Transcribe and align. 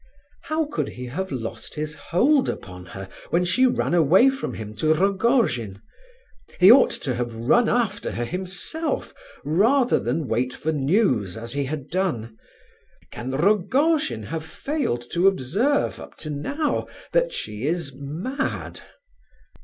How 0.45 0.65
could 0.65 0.89
he 0.89 1.05
have 1.05 1.31
lost 1.31 1.75
his 1.75 1.93
hold 1.93 2.49
upon 2.49 2.85
her 2.87 3.07
when 3.29 3.45
she 3.45 3.67
ran 3.67 3.93
away 3.93 4.31
from 4.31 4.55
him 4.55 4.73
to 4.77 4.95
Rogojin? 4.95 5.79
He 6.59 6.71
ought 6.71 6.89
to 7.05 7.13
have 7.13 7.35
run 7.35 7.69
after 7.69 8.09
her 8.13 8.25
himself, 8.25 9.13
rather 9.45 9.99
than 9.99 10.27
wait 10.27 10.55
for 10.55 10.71
news 10.71 11.37
as 11.37 11.53
he 11.53 11.65
had 11.65 11.89
done. 11.91 12.35
Can 13.11 13.29
Rogojin 13.29 14.23
have 14.23 14.43
failed 14.43 15.05
to 15.11 15.27
observe, 15.27 15.99
up 15.99 16.17
to 16.17 16.31
now, 16.31 16.87
that 17.11 17.31
she 17.31 17.67
is 17.67 17.93
mad? 17.93 18.81